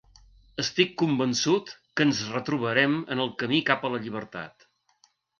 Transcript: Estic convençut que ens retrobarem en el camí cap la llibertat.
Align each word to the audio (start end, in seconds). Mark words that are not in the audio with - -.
Estic 0.61 0.93
convençut 0.99 1.67
que 1.99 2.07
ens 2.09 2.21
retrobarem 2.37 2.95
en 3.15 3.21
el 3.25 3.29
camí 3.43 3.59
cap 3.67 3.85
la 3.91 3.99
llibertat. 4.07 4.67